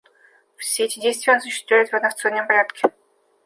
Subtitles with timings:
[0.57, 2.91] Все эти действия он осуществляет в одностороннем порядке.